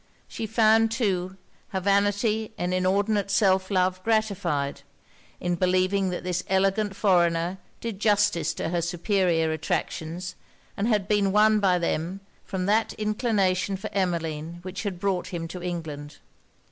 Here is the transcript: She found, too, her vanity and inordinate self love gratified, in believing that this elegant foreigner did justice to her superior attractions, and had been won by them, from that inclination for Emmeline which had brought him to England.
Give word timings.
She 0.27 0.47
found, 0.47 0.89
too, 0.89 1.37
her 1.67 1.79
vanity 1.79 2.53
and 2.57 2.73
inordinate 2.73 3.29
self 3.29 3.69
love 3.69 4.03
gratified, 4.03 4.81
in 5.39 5.53
believing 5.53 6.09
that 6.09 6.23
this 6.23 6.43
elegant 6.47 6.95
foreigner 6.95 7.59
did 7.81 7.99
justice 7.99 8.51
to 8.55 8.69
her 8.69 8.81
superior 8.81 9.51
attractions, 9.51 10.33
and 10.75 10.87
had 10.87 11.07
been 11.07 11.31
won 11.31 11.59
by 11.59 11.77
them, 11.77 12.21
from 12.43 12.65
that 12.65 12.93
inclination 12.93 13.77
for 13.77 13.91
Emmeline 13.93 14.57
which 14.63 14.81
had 14.81 14.99
brought 14.99 15.27
him 15.27 15.47
to 15.49 15.61
England. 15.61 16.17